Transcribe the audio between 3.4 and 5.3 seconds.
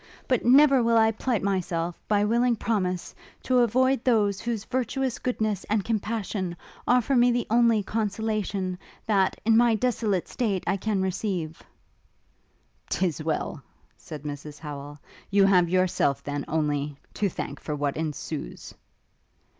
to avoid those whose virtuous